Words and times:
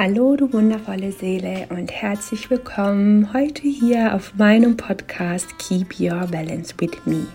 Hallo, 0.00 0.36
du 0.36 0.52
wundervolle 0.52 1.10
Seele 1.10 1.66
und 1.70 1.90
herzlich 1.90 2.50
willkommen 2.50 3.32
heute 3.32 3.62
hier 3.62 4.14
auf 4.14 4.32
meinem 4.36 4.76
Podcast 4.76 5.58
Keep 5.58 5.98
Your 5.98 6.28
Balance 6.28 6.72
with 6.78 6.92
Me. 7.04 7.26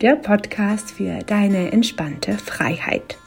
Der 0.00 0.16
Podcast 0.16 0.92
für 0.92 1.18
deine 1.18 1.70
entspannte 1.70 2.38
Freiheit. 2.38 3.18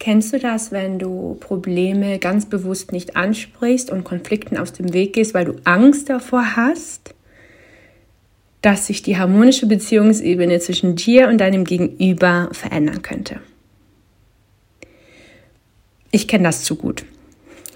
Kennst 0.00 0.32
du 0.32 0.40
das, 0.40 0.72
wenn 0.72 0.98
du 0.98 1.36
Probleme 1.38 2.18
ganz 2.18 2.46
bewusst 2.46 2.90
nicht 2.90 3.14
ansprichst 3.14 3.92
und 3.92 4.02
Konflikten 4.02 4.56
aus 4.56 4.72
dem 4.72 4.92
Weg 4.92 5.12
gehst, 5.12 5.34
weil 5.34 5.44
du 5.44 5.54
Angst 5.62 6.10
davor 6.10 6.56
hast, 6.56 7.14
dass 8.62 8.88
sich 8.88 9.02
die 9.02 9.16
harmonische 9.16 9.66
Beziehungsebene 9.66 10.58
zwischen 10.58 10.96
dir 10.96 11.28
und 11.28 11.38
deinem 11.38 11.62
Gegenüber 11.62 12.48
verändern 12.50 13.02
könnte? 13.02 13.38
Ich 16.12 16.28
kenne 16.28 16.44
das 16.44 16.62
zu 16.62 16.76
gut. 16.76 17.04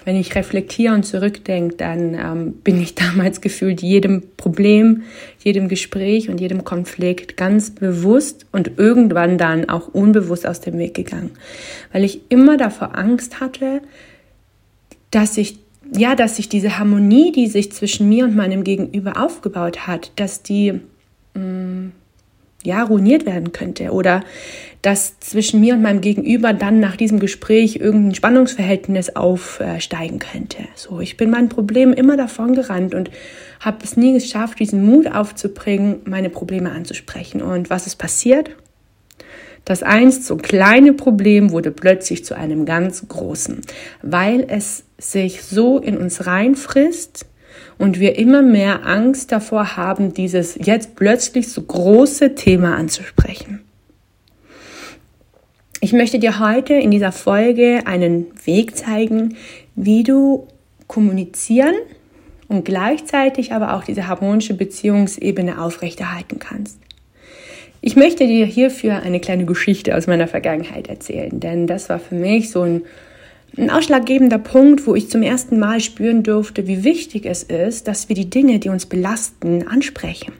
Wenn 0.05 0.15
ich 0.15 0.35
reflektiere 0.35 0.93
und 0.93 1.03
zurückdenke, 1.03 1.75
dann 1.75 2.13
ähm, 2.13 2.53
bin 2.63 2.81
ich 2.81 2.95
damals 2.95 3.41
gefühlt 3.41 3.81
jedem 3.81 4.23
Problem, 4.37 5.03
jedem 5.43 5.67
Gespräch 5.67 6.29
und 6.29 6.39
jedem 6.39 6.63
Konflikt 6.63 7.35
ganz 7.35 7.71
bewusst 7.71 8.45
und 8.53 8.71
irgendwann 8.77 9.37
dann 9.37 9.67
auch 9.67 9.89
unbewusst 9.89 10.47
aus 10.47 10.61
dem 10.61 10.77
Weg 10.77 10.93
gegangen, 10.93 11.31
weil 11.91 12.05
ich 12.05 12.21
immer 12.29 12.55
davor 12.55 12.97
Angst 12.97 13.41
hatte, 13.41 13.81
dass 15.11 15.35
ich 15.35 15.59
ja, 15.93 16.15
dass 16.15 16.35
sich 16.35 16.49
diese 16.49 16.79
Harmonie, 16.79 17.31
die 17.31 17.47
sich 17.47 17.71
zwischen 17.71 18.09
mir 18.09 18.25
und 18.25 18.35
meinem 18.35 18.65
Gegenüber 18.65 19.23
aufgebaut 19.23 19.87
hat, 19.87 20.11
dass 20.17 20.43
die 20.43 20.81
mh, 21.33 21.41
mm, 21.41 21.91
ja, 22.63 22.83
ruiniert 22.83 23.25
werden 23.25 23.53
könnte 23.53 23.91
oder 23.91 24.23
dass 24.81 25.19
zwischen 25.19 25.59
mir 25.59 25.73
und 25.73 25.81
meinem 25.81 26.01
Gegenüber 26.01 26.53
dann 26.53 26.79
nach 26.79 26.95
diesem 26.95 27.19
Gespräch 27.19 27.77
irgendein 27.77 28.15
Spannungsverhältnis 28.15 29.15
aufsteigen 29.15 30.19
könnte. 30.19 30.63
So, 30.75 30.99
ich 30.99 31.17
bin 31.17 31.29
mein 31.29 31.49
Problem 31.49 31.93
immer 31.93 32.17
davon 32.17 32.53
gerannt 32.53 32.93
und 32.95 33.09
habe 33.59 33.77
es 33.83 33.97
nie 33.97 34.13
geschafft, 34.13 34.59
diesen 34.59 34.85
Mut 34.85 35.07
aufzubringen, 35.07 36.01
meine 36.05 36.29
Probleme 36.29 36.71
anzusprechen. 36.71 37.41
Und 37.41 37.69
was 37.69 37.87
ist 37.87 37.95
passiert? 37.95 38.51
Das 39.65 39.83
einst 39.83 40.25
so 40.25 40.37
kleine 40.37 40.93
Problem 40.93 41.51
wurde 41.51 41.71
plötzlich 41.71 42.23
zu 42.23 42.35
einem 42.35 42.65
ganz 42.65 43.05
großen, 43.07 43.61
weil 44.01 44.45
es 44.47 44.85
sich 44.97 45.43
so 45.43 45.79
in 45.79 45.97
uns 45.97 46.25
reinfrisst, 46.25 47.25
und 47.77 47.99
wir 47.99 48.17
immer 48.17 48.41
mehr 48.41 48.85
Angst 48.85 49.31
davor 49.31 49.77
haben, 49.77 50.13
dieses 50.13 50.55
jetzt 50.55 50.95
plötzlich 50.95 51.49
so 51.49 51.61
große 51.61 52.35
Thema 52.35 52.75
anzusprechen. 52.75 53.66
Ich 55.79 55.93
möchte 55.93 56.17
dir 56.17 56.39
heute 56.39 56.73
in 56.73 56.89
dieser 56.89 57.11
Folge 57.11 57.81
einen 57.85 58.25
Weg 58.45 58.75
zeigen, 58.75 59.35
wie 59.75 60.03
du 60.03 60.47
kommunizieren 60.87 61.75
und 62.47 62.65
gleichzeitig 62.65 63.53
aber 63.53 63.75
auch 63.75 63.83
diese 63.83 64.07
harmonische 64.07 64.55
Beziehungsebene 64.55 65.61
aufrechterhalten 65.61 66.39
kannst. 66.39 66.79
Ich 67.81 67.95
möchte 67.95 68.25
dir 68.25 68.45
hierfür 68.45 69.03
eine 69.03 69.19
kleine 69.19 69.45
Geschichte 69.45 69.95
aus 69.95 70.07
meiner 70.07 70.27
Vergangenheit 70.27 70.87
erzählen, 70.87 71.39
denn 71.39 71.67
das 71.67 71.89
war 71.89 71.99
für 71.99 72.15
mich 72.15 72.49
so 72.49 72.63
ein 72.63 72.81
ein 73.57 73.69
ausschlaggebender 73.69 74.37
Punkt, 74.37 74.85
wo 74.85 74.93
ich 74.93 75.09
zum 75.09 75.23
ersten 75.23 75.57
Mal 75.57 75.79
spüren 75.79 76.21
durfte, 76.21 76.67
wie 76.67 76.83
wichtig 76.83 77.25
es 77.25 77.43
ist, 77.43 77.87
dass 77.87 78.09
wir 78.09 78.15
die 78.15 78.29
Dinge, 78.29 78.59
die 78.59 78.69
uns 78.69 78.85
belasten, 78.85 79.67
ansprechen. 79.67 80.33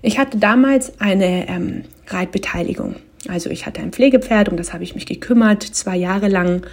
Ich 0.00 0.18
hatte 0.18 0.38
damals 0.38 0.98
eine 0.98 1.48
ähm, 1.48 1.84
Reitbeteiligung. 2.08 2.96
Also 3.28 3.50
ich 3.50 3.66
hatte 3.66 3.80
ein 3.80 3.92
Pflegepferd 3.92 4.48
und 4.48 4.58
das 4.58 4.72
habe 4.72 4.84
ich 4.84 4.94
mich 4.94 5.06
gekümmert, 5.06 5.62
zwei 5.62 5.96
Jahre 5.96 6.28
lang 6.28 6.66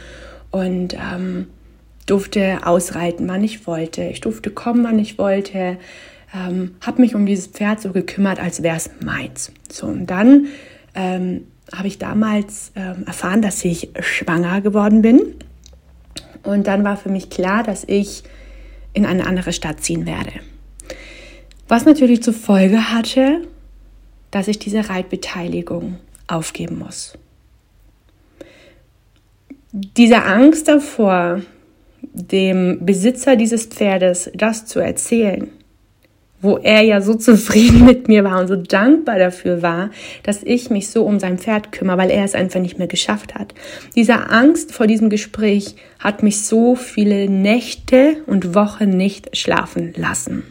und 0.52 0.96
ähm, 0.96 1.48
durfte 2.06 2.66
ausreiten, 2.66 3.28
wann 3.28 3.44
ich 3.44 3.68
wollte. 3.68 4.04
Ich 4.04 4.22
durfte 4.22 4.50
kommen, 4.50 4.84
wann 4.84 4.98
ich 4.98 5.18
wollte. 5.18 5.78
Ähm, 6.34 6.76
habe 6.82 7.02
mich 7.02 7.16
um 7.16 7.26
dieses 7.26 7.48
Pferd 7.48 7.82
so 7.82 7.92
gekümmert, 7.92 8.40
als 8.40 8.64
wäre 8.64 8.78
es 8.78 8.90
meins. 9.04 9.52
So 9.72 9.88
und 9.88 10.08
dann 10.08 10.48
ähm, 10.96 11.46
habe 11.74 11.88
ich 11.88 12.00
damals 12.00 12.72
ähm, 12.76 13.04
erfahren, 13.06 13.42
dass 13.42 13.64
ich 13.64 13.90
schwanger 14.00 14.62
geworden 14.62 15.02
bin 15.02 15.36
und 16.44 16.68
dann 16.68 16.84
war 16.84 16.98
für 16.98 17.10
mich 17.10 17.30
klar, 17.30 17.64
dass 17.64 17.84
ich 17.86 18.24
in 18.94 19.06
eine 19.06 19.28
andere 19.28 19.54
Stadt 19.54 19.82
ziehen 19.82 20.06
werde. 20.06 20.32
Was 21.68 21.86
natürlich 21.86 22.24
zur 22.24 22.34
Folge 22.34 22.92
hatte, 22.92 23.48
dass 24.32 24.48
ich 24.48 24.58
diese 24.58 24.90
Reitbeteiligung 24.90 25.98
aufgeben 26.30 26.80
muss. 26.80 27.18
Diese 29.72 30.24
Angst 30.24 30.68
davor, 30.68 31.42
dem 32.02 32.86
Besitzer 32.86 33.36
dieses 33.36 33.66
Pferdes 33.66 34.32
das 34.34 34.66
zu 34.66 34.80
erzählen, 34.80 35.50
wo 36.42 36.58
er 36.58 36.82
ja 36.82 37.02
so 37.02 37.16
zufrieden 37.16 37.86
mit 37.86 38.08
mir 38.08 38.24
war 38.24 38.40
und 38.40 38.48
so 38.48 38.56
dankbar 38.56 39.20
dafür 39.20 39.62
war, 39.62 39.92
dass 40.24 40.42
ich 40.44 40.70
mich 40.70 40.90
so 40.90 41.04
um 41.04 41.20
sein 41.20 41.38
Pferd 41.38 41.72
kümmere, 41.72 41.98
weil 41.98 42.12
er 42.12 42.24
es 42.24 42.34
einfach 42.34 42.62
nicht 42.62 42.80
mehr 42.80 42.88
geschafft 42.88 43.36
hat. 43.36 43.54
Diese 43.96 44.30
Angst 44.30 44.72
vor 44.72 44.88
diesem 44.88 45.10
Gespräch 45.10 45.76
hat 46.00 46.24
mich 46.24 46.42
so 46.42 46.76
viele 46.76 47.30
Nächte 47.30 48.18
und 48.26 48.56
Wochen 48.56 48.90
nicht 48.90 49.36
schlafen 49.38 49.94
lassen. 49.96 50.44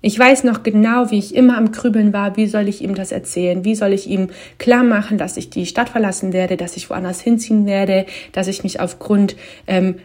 Ich 0.00 0.16
weiß 0.16 0.44
noch 0.44 0.62
genau, 0.62 1.10
wie 1.10 1.18
ich 1.18 1.34
immer 1.34 1.56
am 1.58 1.72
Krübeln 1.72 2.12
war, 2.12 2.36
wie 2.36 2.46
soll 2.46 2.68
ich 2.68 2.82
ihm 2.82 2.94
das 2.94 3.10
erzählen, 3.10 3.64
wie 3.64 3.74
soll 3.74 3.92
ich 3.92 4.06
ihm 4.06 4.28
klar 4.58 4.84
machen, 4.84 5.18
dass 5.18 5.36
ich 5.36 5.50
die 5.50 5.66
Stadt 5.66 5.88
verlassen 5.88 6.32
werde, 6.32 6.56
dass 6.56 6.76
ich 6.76 6.88
woanders 6.88 7.20
hinziehen 7.20 7.66
werde, 7.66 8.06
dass 8.32 8.46
ich 8.46 8.62
mich 8.62 8.78
aufgrund 8.78 9.34
ähm, 9.66 9.96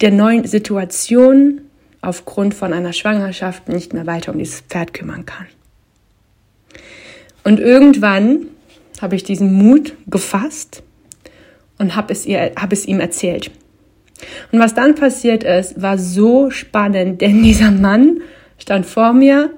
der 0.00 0.12
neuen 0.12 0.46
Situation 0.46 1.60
aufgrund 2.00 2.54
von 2.54 2.72
einer 2.72 2.92
Schwangerschaft 2.92 3.68
nicht 3.68 3.92
mehr 3.92 4.06
weiter 4.06 4.32
um 4.32 4.38
dieses 4.38 4.60
Pferd 4.60 4.94
kümmern 4.94 5.26
kann. 5.26 5.46
Und 7.44 7.60
irgendwann 7.60 8.46
habe 9.00 9.16
ich 9.16 9.24
diesen 9.24 9.52
Mut 9.52 9.94
gefasst 10.06 10.82
und 11.78 11.96
habe 11.96 12.12
es, 12.12 12.24
ihr, 12.24 12.52
habe 12.56 12.74
es 12.74 12.86
ihm 12.86 13.00
erzählt. 13.00 13.50
Und 14.52 14.60
was 14.60 14.74
dann 14.74 14.94
passiert 14.94 15.44
ist, 15.44 15.80
war 15.82 15.98
so 15.98 16.50
spannend, 16.50 17.20
denn 17.20 17.42
dieser 17.42 17.70
Mann 17.70 18.20
stand 18.58 18.86
vor 18.86 19.12
mir 19.12 19.50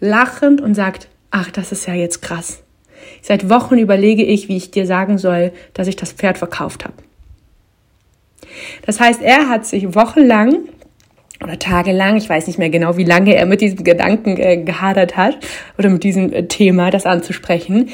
lachend 0.00 0.60
und 0.60 0.74
sagt, 0.74 1.08
ach, 1.30 1.50
das 1.50 1.72
ist 1.72 1.86
ja 1.86 1.94
jetzt 1.94 2.22
krass. 2.22 2.62
Seit 3.20 3.48
Wochen 3.48 3.78
überlege 3.78 4.24
ich, 4.24 4.48
wie 4.48 4.56
ich 4.56 4.70
dir 4.70 4.86
sagen 4.86 5.18
soll, 5.18 5.52
dass 5.74 5.88
ich 5.88 5.96
das 5.96 6.12
Pferd 6.12 6.38
verkauft 6.38 6.84
habe. 6.84 6.94
Das 8.84 9.00
heißt, 9.00 9.22
er 9.22 9.48
hat 9.48 9.66
sich 9.66 9.94
wochenlang 9.94 10.68
oder 11.42 11.58
tagelang, 11.58 12.16
ich 12.16 12.28
weiß 12.28 12.46
nicht 12.46 12.58
mehr 12.58 12.70
genau, 12.70 12.96
wie 12.96 13.04
lange 13.04 13.34
er 13.34 13.46
mit 13.46 13.60
diesem 13.60 13.82
Gedanken 13.82 14.36
äh, 14.36 14.58
gehadert 14.58 15.16
hat 15.16 15.38
oder 15.78 15.88
mit 15.88 16.04
diesem 16.04 16.32
äh, 16.32 16.46
Thema, 16.46 16.90
das 16.90 17.06
anzusprechen. 17.06 17.90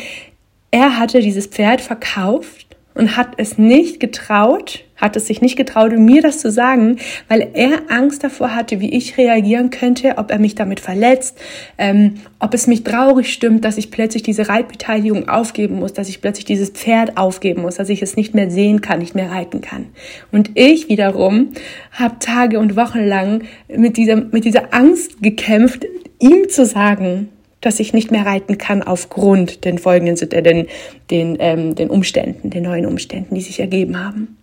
Er 0.71 0.99
hatte 0.99 1.21
dieses 1.21 1.47
Pferd 1.47 1.81
verkauft 1.81 2.68
und 2.99 3.17
hat 3.17 3.35
es 3.37 3.57
nicht 3.57 4.01
getraut, 4.01 4.85
hat 4.97 5.17
es 5.17 5.29
sich 5.29 5.41
nicht 5.41 5.57
getraut, 5.57 5.97
mir 5.97 6.21
das 6.21 6.41
zu 6.41 6.51
sagen, 6.51 6.97
weil 7.29 7.51
er 7.55 7.83
Angst 7.89 8.25
davor 8.25 8.55
hatte, 8.55 8.81
wie 8.81 8.91
ich 8.91 9.17
reagieren 9.17 9.71
könnte, 9.71 10.19
ob 10.19 10.31
er 10.33 10.41
mich 10.41 10.57
damit 10.57 10.81
verletzt, 10.81 11.39
ähm, 11.79 12.15
ob 12.41 12.53
es 12.53 12.67
mich 12.67 12.83
traurig 12.83 13.33
stimmt, 13.33 13.65
dass 13.65 13.79
ich 13.79 13.93
plötzlich 13.93 14.25
diese 14.25 14.49
Reitbeteiligung 14.49 15.29
aufgeben 15.29 15.77
muss, 15.79 15.93
dass 15.93 16.09
ich 16.09 16.21
plötzlich 16.21 16.45
dieses 16.45 16.71
Pferd 16.71 17.17
aufgeben 17.17 17.63
muss, 17.63 17.77
dass 17.77 17.89
ich 17.89 18.03
es 18.03 18.17
nicht 18.17 18.35
mehr 18.35 18.51
sehen 18.51 18.81
kann, 18.81 18.99
nicht 18.99 19.15
mehr 19.15 19.31
reiten 19.31 19.61
kann. 19.61 19.87
Und 20.33 20.51
ich 20.55 20.89
wiederum 20.89 21.53
habe 21.93 22.19
Tage 22.19 22.59
und 22.59 22.77
Wochen 22.77 23.05
lang 23.05 23.45
mit 23.69 23.97
dieser, 23.97 24.17
mit 24.17 24.45
dieser 24.45 24.75
Angst 24.75 25.23
gekämpft, 25.23 25.87
ihm 26.19 26.49
zu 26.49 26.67
sagen, 26.67 27.29
dass 27.61 27.81
ich 27.81 27.93
nicht 27.93 28.11
mehr 28.11 28.25
reiten 28.25 28.59
kann 28.59 28.82
aufgrund 28.82 29.65
den 29.65 29.79
folgenden, 29.79 30.17
äh, 30.31 30.43
den, 30.43 30.67
den, 31.11 31.37
ähm, 31.41 31.75
den 31.75 31.91
Umständen, 31.91 32.50
den 32.50 32.65
neuen 32.65 32.87
Umständen, 32.87 33.35
die 33.35 33.41
sich 33.41 33.61
ergeben 33.61 34.03
haben. 34.03 34.37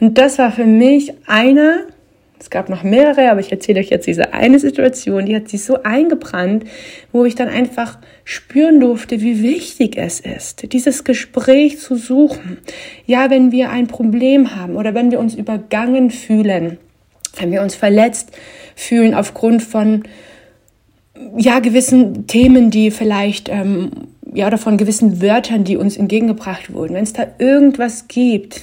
Und 0.00 0.18
das 0.18 0.38
war 0.38 0.52
für 0.52 0.64
mich 0.64 1.12
eine, 1.26 1.86
es 2.38 2.50
gab 2.50 2.68
noch 2.68 2.84
mehrere, 2.84 3.30
aber 3.30 3.40
ich 3.40 3.50
erzähle 3.50 3.80
euch 3.80 3.90
jetzt 3.90 4.06
diese 4.06 4.32
eine 4.32 4.58
Situation, 4.58 5.26
die 5.26 5.34
hat 5.34 5.48
sich 5.48 5.64
so 5.64 5.82
eingebrannt, 5.82 6.64
wo 7.12 7.24
ich 7.24 7.34
dann 7.34 7.48
einfach 7.48 7.98
spüren 8.24 8.80
durfte, 8.80 9.20
wie 9.20 9.42
wichtig 9.42 9.96
es 9.96 10.20
ist, 10.20 10.72
dieses 10.72 11.02
Gespräch 11.02 11.80
zu 11.80 11.96
suchen. 11.96 12.58
Ja, 13.06 13.30
wenn 13.30 13.50
wir 13.50 13.70
ein 13.70 13.88
Problem 13.88 14.54
haben 14.54 14.76
oder 14.76 14.94
wenn 14.94 15.10
wir 15.10 15.18
uns 15.18 15.34
übergangen 15.34 16.10
fühlen, 16.10 16.78
wenn 17.38 17.50
wir 17.50 17.62
uns 17.62 17.74
verletzt 17.74 18.30
fühlen 18.76 19.14
aufgrund 19.14 19.62
von 19.62 20.04
ja, 21.36 21.60
gewissen 21.60 22.26
Themen, 22.26 22.70
die 22.70 22.90
vielleicht, 22.90 23.48
ähm, 23.48 23.90
ja, 24.32 24.46
oder 24.46 24.58
von 24.58 24.76
gewissen 24.76 25.22
Wörtern, 25.22 25.64
die 25.64 25.76
uns 25.76 25.96
entgegengebracht 25.96 26.72
wurden. 26.72 26.94
Wenn 26.94 27.04
es 27.04 27.12
da 27.12 27.26
irgendwas 27.38 28.08
gibt, 28.08 28.62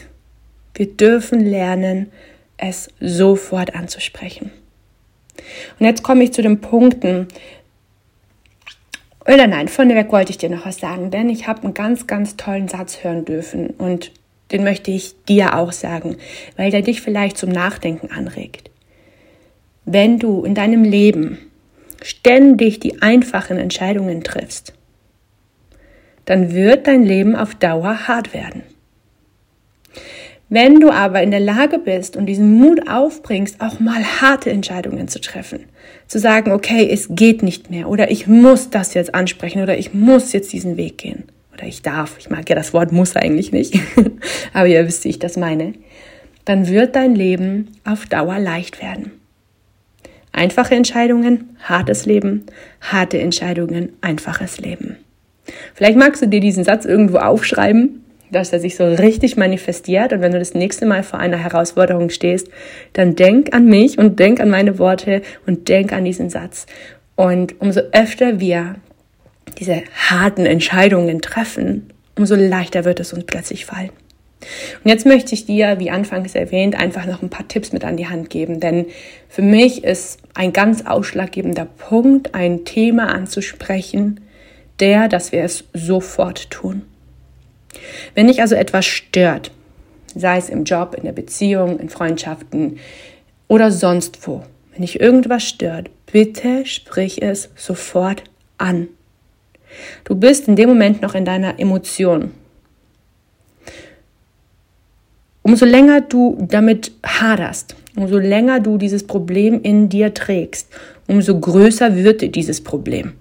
wir 0.74 0.88
dürfen 0.88 1.40
lernen, 1.40 2.12
es 2.58 2.90
sofort 3.00 3.76
anzusprechen. 3.76 4.52
Und 5.80 5.86
jetzt 5.86 6.04
komme 6.04 6.24
ich 6.24 6.34
zu 6.34 6.42
den 6.42 6.62
Punkten. 6.62 7.28
Oder 9.26 9.48
nein, 9.48 9.68
vorneweg 9.68 10.12
wollte 10.12 10.32
ich 10.32 10.38
dir 10.38 10.50
noch 10.50 10.66
was 10.66 10.78
sagen, 10.78 11.12
denn 11.12 11.30
ich 11.30 11.48
habe 11.48 11.64
einen 11.64 11.74
ganz, 11.74 12.08
ganz 12.08 12.38
tollen 12.38 12.68
Satz 12.68 13.04
hören 13.04 13.26
dürfen. 13.26 13.72
Und 13.72 14.12
den 14.52 14.64
möchte 14.64 14.92
ich 14.92 15.16
dir 15.28 15.58
auch 15.58 15.72
sagen, 15.72 16.18
weil 16.58 16.72
der 16.72 16.84
dich 16.84 17.02
vielleicht 17.02 17.38
zum 17.38 17.50
Nachdenken 17.50 18.12
anregt. 18.12 18.70
Wenn 19.86 20.20
du 20.20 20.44
in 20.44 20.56
deinem 20.56 20.84
Leben 20.84 21.40
ständig 22.02 22.80
die 22.80 23.02
einfachen 23.02 23.58
Entscheidungen 23.58 24.24
triffst, 24.24 24.74
dann 26.26 26.54
wird 26.54 26.88
dein 26.88 27.04
Leben 27.04 27.36
auf 27.36 27.56
Dauer 27.56 28.08
hart 28.08 28.34
werden. 28.34 28.64
Wenn 30.48 30.80
du 30.80 30.92
aber 30.92 31.24
in 31.24 31.32
der 31.32 31.40
Lage 31.40 31.80
bist 31.80 32.16
und 32.16 32.28
diesen 32.28 32.58
Mut 32.60 32.88
aufbringst, 32.88 33.62
auch 33.62 33.80
mal 33.80 34.04
harte 34.22 34.52
Entscheidungen 34.52 35.08
zu 35.08 35.20
treffen, 35.20 35.66
zu 36.08 36.20
sagen, 36.20 36.52
okay, 36.52 36.88
es 36.92 37.08
geht 37.10 37.42
nicht 37.42 37.72
mehr 37.72 37.90
oder 37.90 38.12
ich 38.12 38.28
muss 38.28 38.70
das 38.70 38.94
jetzt 38.94 39.16
ansprechen 39.16 39.64
oder 39.64 39.78
ich 39.78 39.96
muss 39.96 40.34
jetzt 40.34 40.54
diesen 40.54 40.78
Weg 40.78 41.00
gehen 41.00 41.24
oder 41.52 41.66
ich 41.66 41.82
darf, 41.82 42.18
ich 42.20 42.30
mag 42.30 42.48
ja 42.48 42.56
das 42.56 42.74
Wort 42.74 42.92
muss 42.92 43.16
eigentlich 43.16 43.52
nicht, 43.52 43.80
aber 44.54 44.68
ihr 44.68 44.86
wisst, 44.86 45.04
wie 45.04 45.10
ich 45.10 45.20
das 45.20 45.36
meine, 45.36 45.74
dann 46.46 46.68
wird 46.68 46.96
dein 46.96 47.16
Leben 47.16 47.72
auf 47.84 48.06
Dauer 48.06 48.38
leicht 48.38 48.82
werden. 48.84 49.12
Einfache 50.36 50.76
Entscheidungen, 50.76 51.58
hartes 51.64 52.06
Leben, 52.06 52.46
harte 52.82 53.20
Entscheidungen, 53.20 53.94
einfaches 54.02 54.60
Leben. 54.60 54.98
Vielleicht 55.74 55.98
magst 55.98 56.22
du 56.22 56.28
dir 56.28 56.42
diesen 56.42 56.64
Satz 56.64 56.86
irgendwo 56.86 57.18
aufschreiben 57.18 58.02
dass 58.32 58.52
er 58.52 58.60
sich 58.60 58.76
so 58.76 58.84
richtig 58.86 59.38
manifestiert. 59.38 60.14
Und 60.14 60.22
wenn 60.22 60.32
du 60.32 60.40
das 60.40 60.54
nächste 60.54 60.86
Mal 60.86 61.04
vor 61.04 61.20
einer 61.20 61.38
Herausforderung 61.38 62.10
stehst, 62.10 62.50
dann 62.94 63.16
denk 63.16 63.54
an 63.54 63.66
mich 63.66 63.98
und 63.98 64.20
denk 64.20 64.40
an 64.40 64.50
meine 64.50 64.80
Worte 64.80 65.22
und 65.46 65.70
denk 65.70 65.94
an 65.94 66.06
diesen 66.06 66.30
Satz. 66.30 66.66
Und 67.16 67.60
umso 67.62 67.82
öfter 67.92 68.40
wir 68.40 68.76
diese 69.58 69.84
harten 70.10 70.46
Entscheidungen 70.46 71.22
treffen, 71.22 71.88
umso 72.18 72.36
leichter 72.36 72.84
wird 72.84 73.00
es 73.00 73.14
uns 73.14 73.26
plötzlich 73.26 73.66
fallen. 73.66 73.92
Und 74.84 74.90
jetzt 74.90 75.06
möchte 75.06 75.34
ich 75.34 75.46
dir, 75.46 75.80
wie 75.80 75.90
anfangs 75.90 76.36
erwähnt, 76.36 76.76
einfach 76.76 77.06
noch 77.06 77.22
ein 77.22 77.30
paar 77.30 77.48
Tipps 77.48 77.72
mit 77.72 77.84
an 77.84 77.98
die 77.98 78.08
Hand 78.08 78.30
geben, 78.30 78.60
denn 78.60 78.88
für 79.30 79.42
mich 79.42 79.84
ist 79.84 80.20
ein 80.34 80.54
ganz 80.54 80.86
ausschlaggebender 80.86 81.66
Punkt, 81.66 82.36
ein 82.36 82.66
Thema 82.66 83.08
anzusprechen, 83.08 84.22
der, 84.80 85.08
dass 85.08 85.32
wir 85.32 85.44
es 85.44 85.66
sofort 85.74 86.50
tun. 86.52 86.84
Wenn 88.14 88.28
dich 88.28 88.42
also 88.42 88.56
etwas 88.56 88.86
stört, 88.86 89.52
sei 90.16 90.38
es 90.38 90.50
im 90.50 90.64
Job, 90.64 90.96
in 90.96 91.04
der 91.04 91.12
Beziehung, 91.12 91.80
in 91.80 91.90
Freundschaften 91.90 92.80
oder 93.48 93.72
sonst 93.72 94.28
wo, 94.28 94.44
wenn 94.72 94.82
dich 94.82 95.00
irgendwas 95.00 95.44
stört, 95.44 95.90
bitte 96.12 96.66
sprich 96.66 97.22
es 97.22 97.50
sofort 97.56 98.24
an. 98.58 98.88
Du 100.06 100.16
bist 100.16 100.48
in 100.48 100.56
dem 100.56 100.70
Moment 100.70 101.02
noch 101.02 101.16
in 101.16 101.26
deiner 101.26 101.60
Emotion. 101.60 102.32
Umso 105.46 105.64
länger 105.64 106.02
du 106.02 106.40
damit 106.42 106.92
haderst, 107.06 107.76
umso 107.96 108.18
länger 108.18 108.60
du 108.60 108.80
dieses 108.80 109.06
Problem 109.06 109.62
in 109.62 109.90
dir 109.90 110.12
trägst, 110.12 110.70
umso 111.06 111.40
größer 111.40 111.96
wird 111.96 112.36
dieses 112.36 112.64
Problem 112.64 113.14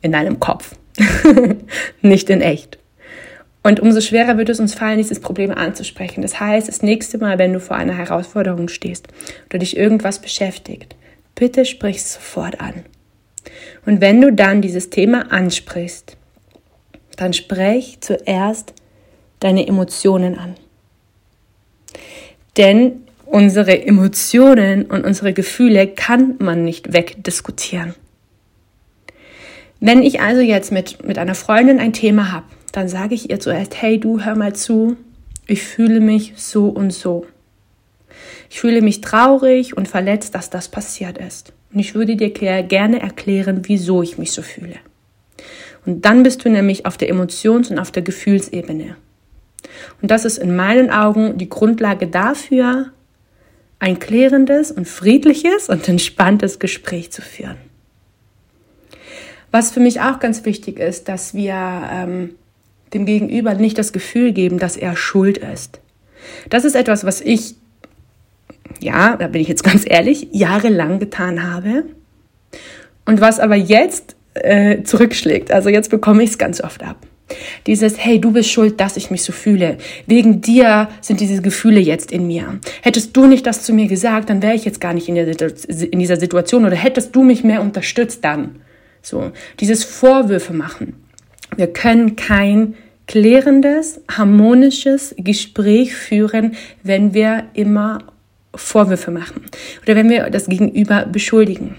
in 0.00 0.12
deinem 0.12 0.40
Kopf, 0.40 0.76
nicht 2.00 2.30
in 2.30 2.40
echt. 2.40 2.78
Und 3.62 3.80
umso 3.80 4.00
schwerer 4.00 4.38
wird 4.38 4.48
es 4.48 4.60
uns 4.60 4.72
fallen, 4.72 4.96
dieses 4.96 5.20
Problem 5.20 5.50
anzusprechen. 5.50 6.22
Das 6.22 6.40
heißt, 6.40 6.68
das 6.68 6.80
nächste 6.80 7.18
Mal, 7.18 7.38
wenn 7.38 7.52
du 7.52 7.60
vor 7.60 7.76
einer 7.76 7.98
Herausforderung 7.98 8.68
stehst 8.68 9.06
oder 9.50 9.58
dich 9.58 9.76
irgendwas 9.76 10.20
beschäftigt, 10.20 10.96
bitte 11.34 11.66
sprich 11.66 12.02
sofort 12.02 12.62
an. 12.62 12.76
Und 13.84 14.00
wenn 14.00 14.22
du 14.22 14.32
dann 14.32 14.62
dieses 14.62 14.88
Thema 14.88 15.30
ansprichst, 15.30 16.16
dann 17.18 17.34
sprech 17.34 17.98
zuerst 18.00 18.72
deine 19.40 19.66
Emotionen 19.66 20.38
an. 20.38 20.54
Denn 22.56 23.02
unsere 23.26 23.86
Emotionen 23.86 24.86
und 24.86 25.04
unsere 25.04 25.32
Gefühle 25.32 25.86
kann 25.88 26.36
man 26.38 26.64
nicht 26.64 26.92
wegdiskutieren. 26.92 27.94
Wenn 29.80 30.02
ich 30.02 30.20
also 30.20 30.40
jetzt 30.40 30.72
mit, 30.72 31.04
mit 31.04 31.18
einer 31.18 31.34
Freundin 31.34 31.78
ein 31.78 31.92
Thema 31.92 32.32
habe 32.32 32.46
dann 32.76 32.88
sage 32.88 33.14
ich 33.14 33.30
ihr 33.30 33.40
zuerst, 33.40 33.80
hey 33.80 33.98
du, 33.98 34.20
hör 34.20 34.36
mal 34.36 34.54
zu, 34.54 34.98
ich 35.46 35.62
fühle 35.62 35.98
mich 35.98 36.34
so 36.36 36.68
und 36.68 36.92
so. 36.92 37.24
Ich 38.50 38.60
fühle 38.60 38.82
mich 38.82 39.00
traurig 39.00 39.74
und 39.74 39.88
verletzt, 39.88 40.34
dass 40.34 40.50
das 40.50 40.68
passiert 40.68 41.16
ist. 41.16 41.54
Und 41.72 41.80
ich 41.80 41.94
würde 41.94 42.16
dir 42.16 42.28
gerne 42.28 43.00
erklären, 43.00 43.62
wieso 43.62 44.02
ich 44.02 44.18
mich 44.18 44.32
so 44.32 44.42
fühle. 44.42 44.76
Und 45.86 46.04
dann 46.04 46.22
bist 46.22 46.44
du 46.44 46.50
nämlich 46.50 46.84
auf 46.84 46.98
der 46.98 47.08
Emotions- 47.08 47.70
und 47.70 47.78
auf 47.78 47.90
der 47.90 48.02
Gefühlsebene. 48.02 48.96
Und 50.02 50.10
das 50.10 50.24
ist 50.24 50.38
in 50.38 50.54
meinen 50.56 50.90
Augen 50.90 51.38
die 51.38 51.48
Grundlage 51.48 52.06
dafür, 52.06 52.92
ein 53.78 53.98
klärendes 53.98 54.70
und 54.70 54.88
friedliches 54.88 55.68
und 55.68 55.88
entspanntes 55.88 56.58
Gespräch 56.58 57.12
zu 57.12 57.22
führen. 57.22 57.56
Was 59.50 59.70
für 59.70 59.80
mich 59.80 60.00
auch 60.00 60.18
ganz 60.18 60.44
wichtig 60.44 60.78
ist, 60.78 61.08
dass 61.08 61.34
wir 61.34 61.54
ähm, 61.54 62.34
dem 62.94 63.06
Gegenüber 63.06 63.54
nicht 63.54 63.78
das 63.78 63.92
Gefühl 63.92 64.32
geben, 64.32 64.58
dass 64.58 64.76
er 64.76 64.96
schuld 64.96 65.38
ist. 65.38 65.80
Das 66.48 66.64
ist 66.64 66.74
etwas, 66.74 67.04
was 67.04 67.20
ich, 67.20 67.54
ja, 68.80 69.16
da 69.16 69.28
bin 69.28 69.40
ich 69.40 69.48
jetzt 69.48 69.64
ganz 69.64 69.84
ehrlich, 69.86 70.28
jahrelang 70.32 70.98
getan 70.98 71.52
habe 71.52 71.84
und 73.04 73.20
was 73.20 73.40
aber 73.40 73.56
jetzt 73.56 74.16
äh, 74.34 74.82
zurückschlägt. 74.82 75.52
Also 75.52 75.68
jetzt 75.68 75.90
bekomme 75.90 76.22
ich 76.22 76.30
es 76.30 76.38
ganz 76.38 76.60
oft 76.60 76.82
ab. 76.82 77.06
Dieses, 77.66 77.98
hey, 77.98 78.20
du 78.20 78.32
bist 78.32 78.50
schuld, 78.50 78.80
dass 78.80 78.96
ich 78.96 79.10
mich 79.10 79.22
so 79.22 79.32
fühle. 79.32 79.78
Wegen 80.06 80.40
dir 80.40 80.88
sind 81.00 81.20
diese 81.20 81.42
Gefühle 81.42 81.80
jetzt 81.80 82.12
in 82.12 82.26
mir. 82.26 82.60
Hättest 82.82 83.16
du 83.16 83.26
nicht 83.26 83.46
das 83.46 83.62
zu 83.62 83.72
mir 83.72 83.88
gesagt, 83.88 84.30
dann 84.30 84.42
wäre 84.42 84.54
ich 84.54 84.64
jetzt 84.64 84.80
gar 84.80 84.94
nicht 84.94 85.08
in, 85.08 85.98
dieser 85.98 86.16
Situation 86.16 86.64
oder 86.64 86.76
hättest 86.76 87.14
du 87.16 87.22
mich 87.22 87.42
mehr 87.42 87.62
unterstützt 87.62 88.24
dann. 88.24 88.56
So, 89.02 89.32
dieses 89.60 89.84
Vorwürfe 89.84 90.52
machen. 90.52 90.94
Wir 91.56 91.68
können 91.68 92.16
kein 92.16 92.74
klärendes, 93.06 94.00
harmonisches 94.10 95.14
Gespräch 95.18 95.94
führen, 95.94 96.56
wenn 96.82 97.14
wir 97.14 97.44
immer 97.54 97.98
Vorwürfe 98.54 99.10
machen 99.10 99.44
oder 99.82 99.94
wenn 99.96 100.10
wir 100.10 100.30
das 100.30 100.46
Gegenüber 100.46 101.06
beschuldigen. 101.06 101.76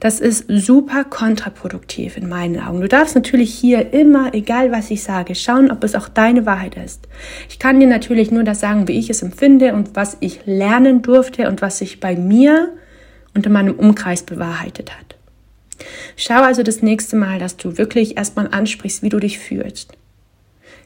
Das 0.00 0.18
ist 0.18 0.46
super 0.48 1.04
kontraproduktiv 1.04 2.16
in 2.16 2.28
meinen 2.28 2.60
Augen. 2.60 2.80
Du 2.80 2.88
darfst 2.88 3.14
natürlich 3.14 3.54
hier 3.54 3.92
immer, 3.92 4.34
egal 4.34 4.72
was 4.72 4.90
ich 4.90 5.02
sage, 5.02 5.34
schauen, 5.34 5.70
ob 5.70 5.84
es 5.84 5.94
auch 5.94 6.08
deine 6.08 6.44
Wahrheit 6.46 6.76
ist. 6.76 7.06
Ich 7.48 7.58
kann 7.58 7.78
dir 7.78 7.86
natürlich 7.86 8.30
nur 8.30 8.42
das 8.42 8.60
sagen, 8.60 8.88
wie 8.88 8.98
ich 8.98 9.10
es 9.10 9.22
empfinde 9.22 9.74
und 9.74 9.94
was 9.94 10.16
ich 10.20 10.40
lernen 10.44 11.02
durfte 11.02 11.48
und 11.48 11.62
was 11.62 11.78
sich 11.78 12.00
bei 12.00 12.16
mir 12.16 12.72
und 13.34 13.46
in 13.46 13.52
meinem 13.52 13.78
Umkreis 13.78 14.22
bewahrheitet 14.22 14.90
hat. 14.90 15.16
Schau 16.16 16.42
also 16.42 16.62
das 16.62 16.82
nächste 16.82 17.16
Mal, 17.16 17.38
dass 17.38 17.56
du 17.56 17.78
wirklich 17.78 18.16
erstmal 18.16 18.48
ansprichst, 18.48 19.02
wie 19.02 19.08
du 19.08 19.20
dich 19.20 19.38
fühlst. 19.38 19.92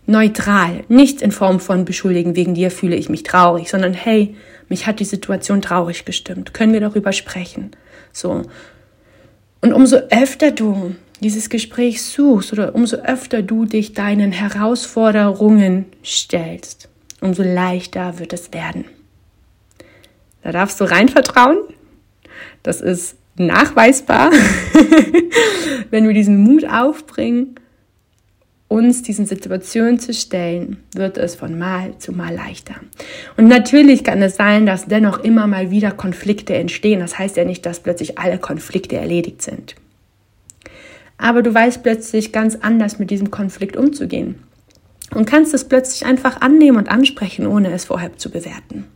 Neutral, 0.07 0.85
nicht 0.89 1.23
in 1.23 1.33
Form 1.33 1.61
von 1.61 1.87
beschuldigen, 1.87 2.37
wegen 2.37 2.55
dir 2.55 2.71
fühle 2.71 2.97
ich 2.97 3.09
mich 3.09 3.23
traurig, 3.23 3.71
sondern 3.71 3.95
hey, 3.95 4.37
mich 4.69 4.87
hat 4.87 5.01
die 5.01 5.05
Situation 5.05 5.63
traurig 5.63 6.05
gestimmt. 6.05 6.53
Können 6.53 6.75
wir 6.75 6.81
darüber 6.81 7.13
sprechen? 7.13 7.71
So. 8.13 8.43
Und 9.65 9.73
umso 9.73 9.97
öfter 10.11 10.51
du 10.51 10.95
dieses 11.21 11.49
Gespräch 11.49 12.03
suchst 12.03 12.53
oder 12.53 12.75
umso 12.75 12.99
öfter 12.99 13.41
du 13.41 13.65
dich 13.65 13.95
deinen 13.95 14.31
Herausforderungen 14.31 15.87
stellst, 16.05 16.91
umso 17.23 17.43
leichter 17.43 18.19
wird 18.19 18.35
es 18.35 18.53
werden. 18.53 18.85
Da 20.43 20.53
darfst 20.53 20.79
du 20.83 20.85
rein 20.85 21.09
vertrauen. 21.09 21.57
Das 22.63 22.83
ist 22.83 23.17
nachweisbar, 23.37 24.33
wenn 25.91 26.07
wir 26.07 26.13
diesen 26.13 26.37
Mut 26.37 26.67
aufbringen, 26.69 27.55
uns 28.69 29.03
diesen 29.03 29.27
Situationen 29.27 29.99
zu 29.99 30.13
stellen, 30.13 30.79
wird 30.95 31.19
es 31.19 31.35
von 31.35 31.59
Mal 31.59 31.99
zu 31.99 32.13
Mal 32.13 32.35
leichter. 32.35 32.75
Und 33.37 33.49
natürlich 33.49 34.05
kann 34.05 34.23
es 34.23 34.37
sein, 34.37 34.67
dass 34.67 34.87
dennoch 34.87 35.19
immer 35.21 35.47
mal 35.47 35.71
wieder 35.71 35.91
Konflikte 35.91 36.55
entstehen. 36.55 37.01
Das 37.01 37.19
heißt 37.19 37.37
ja 37.37 37.45
nicht, 37.45 37.65
dass 37.67 37.81
plötzlich 37.81 38.19
alle 38.19 38.39
Konflikte 38.39 38.97
erledigt 38.97 39.43
sind. 39.43 39.77
Aber 41.19 41.43
du 41.43 41.55
weißt 41.55 41.83
plötzlich 41.83 42.33
ganz 42.33 42.57
anders 42.57 42.99
mit 42.99 43.11
diesem 43.11 43.31
Konflikt 43.31 43.77
umzugehen 43.77 44.37
und 45.15 45.27
kannst 45.27 45.55
es 45.55 45.69
plötzlich 45.69 46.07
einfach 46.07 46.41
annehmen 46.41 46.79
und 46.79 46.91
ansprechen, 46.91 47.47
ohne 47.47 47.73
es 47.73 47.85
vorher 47.85 48.17
zu 48.17 48.31
bewerten. 48.31 48.87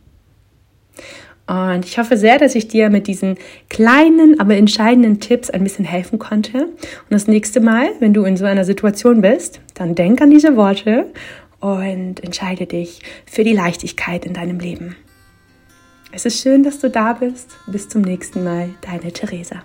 Und 1.49 1.83
ich 1.83 1.97
hoffe 1.97 2.15
sehr, 2.15 2.37
dass 2.37 2.53
ich 2.53 2.67
dir 2.67 2.91
mit 2.91 3.07
diesen 3.07 3.35
kleinen, 3.69 4.39
aber 4.39 4.55
entscheidenden 4.55 5.19
Tipps 5.19 5.49
ein 5.49 5.63
bisschen 5.63 5.83
helfen 5.83 6.19
konnte. 6.19 6.65
Und 6.65 7.09
das 7.09 7.27
nächste 7.27 7.59
Mal, 7.59 7.89
wenn 7.99 8.13
du 8.13 8.23
in 8.23 8.37
so 8.37 8.45
einer 8.45 8.65
Situation 8.65 9.21
bist, 9.21 9.59
dann 9.73 9.95
denk 9.95 10.21
an 10.21 10.29
diese 10.29 10.55
Worte 10.55 11.07
und 11.59 12.23
entscheide 12.23 12.67
dich 12.67 13.01
für 13.25 13.43
die 13.43 13.53
Leichtigkeit 13.53 14.25
in 14.25 14.33
deinem 14.33 14.59
Leben. 14.59 14.95
Es 16.11 16.25
ist 16.25 16.39
schön, 16.39 16.61
dass 16.61 16.79
du 16.79 16.89
da 16.89 17.13
bist. 17.13 17.49
Bis 17.65 17.89
zum 17.89 18.03
nächsten 18.03 18.43
Mal, 18.43 18.69
deine 18.81 19.11
Theresa. 19.11 19.63